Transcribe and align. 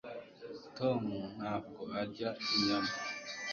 tom 0.77 1.03
ntabwo 1.37 1.81
arya 2.01 2.29
inyama 2.55 2.93